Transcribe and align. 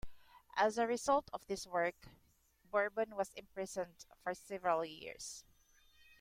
As 0.55 0.79
a 0.79 0.87
result 0.87 1.29
of 1.31 1.45
this 1.45 1.67
work, 1.67 2.07
Bourbon 2.71 3.15
was 3.15 3.29
imprisoned 3.35 4.07
for 4.23 4.33
several 4.33 4.83
years. 4.83 5.45